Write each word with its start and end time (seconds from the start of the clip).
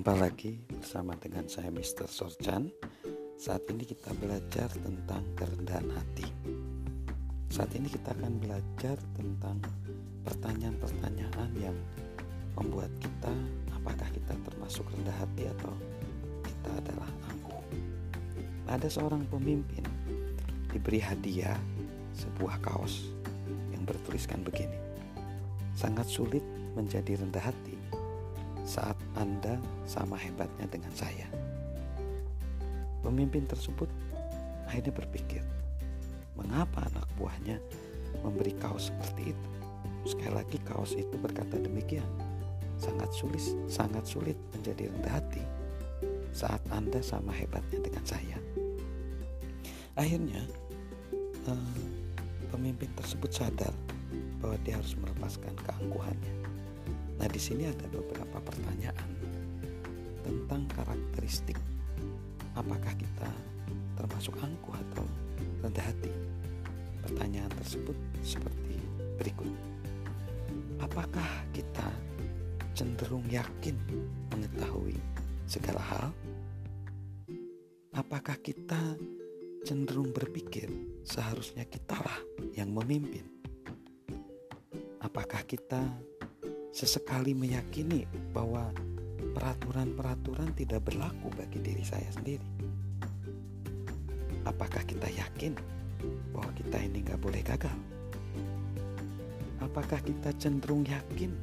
Jumpa 0.00 0.16
lagi 0.16 0.56
bersama 0.64 1.12
dengan 1.20 1.44
saya 1.44 1.68
Mr. 1.68 2.08
Sorchan 2.08 2.72
Saat 3.36 3.68
ini 3.68 3.84
kita 3.84 4.16
belajar 4.16 4.72
tentang 4.72 5.20
kerendahan 5.36 5.92
hati 5.92 6.24
Saat 7.52 7.76
ini 7.76 7.84
kita 7.84 8.16
akan 8.16 8.40
belajar 8.40 8.96
tentang 9.12 9.60
pertanyaan-pertanyaan 10.24 11.52
yang 11.52 11.76
membuat 12.56 12.88
kita 12.96 13.28
Apakah 13.76 14.08
kita 14.08 14.32
termasuk 14.40 14.88
rendah 14.88 15.12
hati 15.20 15.52
atau 15.52 15.76
kita 16.48 16.70
adalah 16.80 17.10
angkuh 17.28 17.60
Ada 18.72 18.88
seorang 18.88 19.28
pemimpin 19.28 19.84
diberi 20.72 21.04
hadiah 21.04 21.60
sebuah 22.16 22.56
kaos 22.64 23.04
yang 23.68 23.84
bertuliskan 23.84 24.40
begini 24.48 24.80
Sangat 25.76 26.08
sulit 26.08 26.40
menjadi 26.72 27.20
rendah 27.20 27.52
hati 27.52 27.76
saat 28.64 28.96
Anda 29.18 29.58
sama 29.88 30.14
hebatnya 30.14 30.70
dengan 30.70 30.92
saya. 30.94 31.26
Pemimpin 33.00 33.48
tersebut 33.48 33.88
akhirnya 34.68 34.92
berpikir, 34.94 35.42
mengapa 36.36 36.86
anak 36.92 37.08
buahnya 37.18 37.58
memberi 38.22 38.54
kaos 38.60 38.92
seperti 38.92 39.34
itu? 39.34 39.48
Sekali 40.14 40.34
lagi 40.36 40.58
kaos 40.62 40.94
itu 40.94 41.16
berkata 41.18 41.58
demikian, 41.58 42.06
sangat 42.78 43.10
sulit, 43.12 43.42
sangat 43.66 44.04
sulit 44.06 44.36
menjadi 44.56 44.88
rendah 44.92 45.14
hati 45.20 45.44
saat 46.30 46.62
Anda 46.70 47.02
sama 47.02 47.34
hebatnya 47.34 47.82
dengan 47.82 48.04
saya. 48.06 48.38
Akhirnya, 49.98 50.40
eh, 51.50 51.76
pemimpin 52.48 52.88
tersebut 52.96 53.30
sadar 53.34 53.74
bahwa 54.40 54.56
dia 54.64 54.78
harus 54.78 54.96
melepaskan 54.96 55.52
keangkuhannya 55.66 56.49
Nah, 57.20 57.28
di 57.28 57.36
sini 57.36 57.68
ada 57.68 57.84
beberapa 57.92 58.40
pertanyaan 58.40 59.10
tentang 60.24 60.64
karakteristik 60.72 61.60
apakah 62.56 62.96
kita 62.96 63.28
termasuk 64.00 64.32
angkuh 64.40 64.72
atau 64.72 65.04
rendah 65.60 65.84
hati. 65.84 66.08
Pertanyaan 67.04 67.52
tersebut 67.60 67.96
seperti 68.24 68.80
berikut. 69.20 69.52
Apakah 70.80 71.44
kita 71.52 71.84
cenderung 72.72 73.28
yakin 73.28 73.76
mengetahui 74.32 74.96
segala 75.44 75.84
hal? 75.84 76.08
Apakah 77.92 78.40
kita 78.40 78.96
cenderung 79.68 80.08
berpikir 80.16 80.72
seharusnya 81.04 81.68
kitalah 81.68 82.16
yang 82.56 82.72
memimpin? 82.72 83.28
Apakah 85.04 85.44
kita 85.44 85.84
sesekali 86.70 87.34
meyakini 87.34 88.06
bahwa 88.30 88.70
peraturan-peraturan 89.34 90.54
tidak 90.54 90.86
berlaku 90.86 91.30
bagi 91.34 91.58
diri 91.62 91.82
saya 91.82 92.06
sendiri. 92.14 92.46
Apakah 94.46 94.82
kita 94.86 95.06
yakin 95.10 95.54
bahwa 96.32 96.50
kita 96.56 96.78
ini 96.80 97.04
nggak 97.04 97.20
boleh 97.20 97.42
gagal? 97.44 97.76
Apakah 99.60 100.00
kita 100.00 100.32
cenderung 100.40 100.88
yakin 100.88 101.36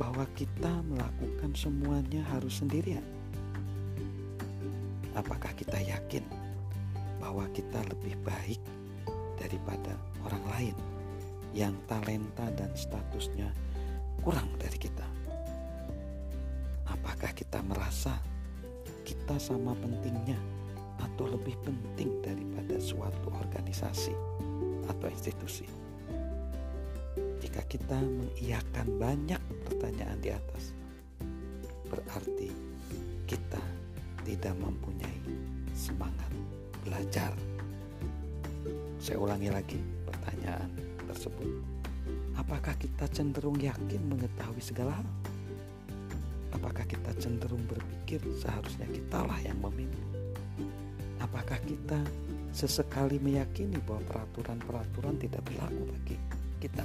bahwa 0.00 0.24
kita 0.34 0.82
melakukan 0.88 1.52
semuanya 1.52 2.24
harus 2.32 2.64
sendirian? 2.64 3.04
Apakah 5.12 5.52
kita 5.52 5.76
yakin 5.80 6.24
bahwa 7.20 7.44
kita 7.52 7.80
lebih 7.92 8.16
baik 8.24 8.60
daripada 9.36 9.92
orang 10.24 10.44
lain 10.56 10.76
yang 11.52 11.72
talenta 11.88 12.48
dan 12.56 12.72
statusnya 12.76 13.48
kurang 14.20 14.48
dari 14.56 14.78
kita? 14.78 15.06
Apakah 16.86 17.32
kita 17.34 17.60
merasa 17.64 18.16
kita 19.06 19.38
sama 19.38 19.74
pentingnya 19.78 20.38
atau 21.02 21.28
lebih 21.30 21.54
penting 21.62 22.22
daripada 22.24 22.80
suatu 22.80 23.28
organisasi 23.32 24.14
atau 24.86 25.06
institusi? 25.10 25.66
Jika 27.40 27.62
kita 27.68 27.98
mengiyakan 28.00 28.86
banyak 28.96 29.42
pertanyaan 29.68 30.18
di 30.20 30.30
atas, 30.32 30.76
berarti 31.86 32.50
kita 33.26 33.62
tidak 34.26 34.54
mempunyai 34.58 35.20
semangat 35.76 36.30
belajar. 36.82 37.30
Saya 38.98 39.22
ulangi 39.22 39.50
lagi 39.50 39.78
pertanyaan 40.06 40.70
tersebut. 41.06 41.75
Apakah 42.36 42.76
kita 42.76 43.08
cenderung 43.08 43.56
yakin 43.56 44.02
mengetahui 44.12 44.60
segala 44.60 45.00
hal? 45.00 45.08
Apakah 46.52 46.84
kita 46.84 47.12
cenderung 47.16 47.64
berpikir 47.64 48.20
seharusnya 48.40 48.84
kitalah 48.92 49.40
yang 49.40 49.56
memimpin? 49.60 50.04
Apakah 51.20 51.56
kita 51.64 52.00
sesekali 52.52 53.16
meyakini 53.16 53.80
bahwa 53.84 54.04
peraturan-peraturan 54.08 55.16
tidak 55.16 55.42
berlaku 55.48 55.82
bagi 55.96 56.16
kita? 56.60 56.84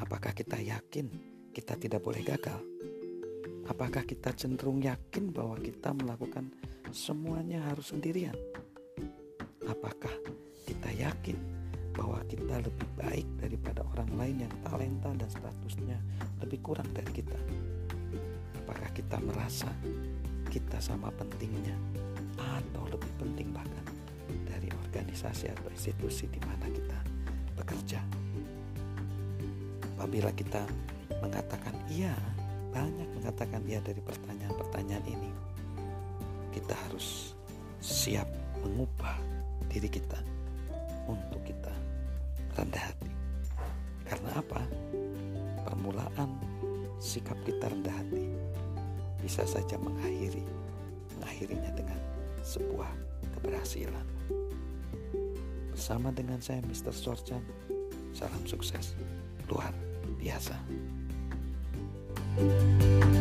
Apakah 0.00 0.32
kita 0.32 0.56
yakin 0.56 1.06
kita 1.52 1.76
tidak 1.76 2.00
boleh 2.00 2.24
gagal? 2.24 2.60
Apakah 3.68 4.02
kita 4.08 4.32
cenderung 4.32 4.80
yakin 4.80 5.30
bahwa 5.30 5.60
kita 5.60 5.92
melakukan 5.92 6.48
semuanya 6.90 7.60
harus 7.68 7.92
sendirian? 7.92 8.34
Apakah 9.68 10.12
kita 10.64 10.90
yakin 10.90 11.59
bahwa 11.94 12.22
kita 12.30 12.62
lebih 12.62 12.88
baik 12.96 13.26
daripada 13.40 13.82
orang 13.94 14.10
lain 14.16 14.36
yang 14.46 14.54
talenta 14.62 15.10
dan 15.14 15.30
statusnya 15.30 15.98
lebih 16.42 16.58
kurang 16.62 16.86
dari 16.94 17.10
kita? 17.10 17.38
Apakah 18.64 18.90
kita 18.94 19.18
merasa 19.18 19.70
kita 20.50 20.78
sama 20.78 21.10
pentingnya 21.14 21.74
atau 22.38 22.86
lebih 22.88 23.10
penting 23.18 23.50
bahkan 23.50 23.86
dari 24.46 24.70
organisasi 24.70 25.50
atau 25.50 25.68
institusi 25.70 26.30
di 26.30 26.40
mana 26.46 26.66
kita 26.70 26.98
bekerja? 27.58 28.00
Apabila 29.98 30.32
kita 30.32 30.64
mengatakan 31.20 31.76
iya, 31.92 32.14
banyak 32.72 33.08
mengatakan 33.20 33.60
iya 33.68 33.82
dari 33.84 34.00
pertanyaan-pertanyaan 34.00 35.04
ini, 35.04 35.30
kita 36.54 36.72
harus 36.88 37.36
siap 37.82 38.26
mengubah 38.64 39.16
diri 39.68 39.88
kita 39.88 40.18
untuk 41.06 41.42
kita 41.46 41.69
rendah 42.60 42.84
hati. 42.92 43.10
Karena 44.04 44.30
apa? 44.36 44.60
Permulaan 45.64 46.30
sikap 47.00 47.36
kita 47.48 47.72
rendah 47.72 47.94
hati 47.94 48.26
bisa 49.24 49.44
saja 49.48 49.76
mengakhiri 49.80 50.44
mengakhirinya 51.16 51.72
dengan 51.76 51.98
sebuah 52.44 52.90
keberhasilan. 53.36 54.06
Bersama 55.72 56.12
dengan 56.12 56.40
saya 56.44 56.60
Mr. 56.64 56.92
Sorchan, 56.92 57.40
salam 58.12 58.44
sukses 58.44 58.96
luar 59.48 59.72
biasa. 60.20 60.56
thank 62.30 63.14
you 63.14 63.19